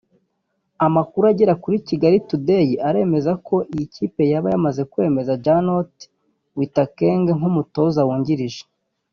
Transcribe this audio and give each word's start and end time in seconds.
Amakuru 0.85 1.23
agera 1.31 1.53
kuri 1.63 1.77
Kigali 1.87 2.17
Today 2.29 2.67
aremeza 2.89 3.31
ko 3.47 3.55
iyi 3.73 3.85
kipe 3.95 4.21
yaba 4.31 4.47
yamaze 4.53 4.81
kwemeza 4.91 5.39
Jeannot 5.43 5.93
Witakenge 6.57 7.31
nk’umutoza 7.39 8.01
wungirije 8.07 8.63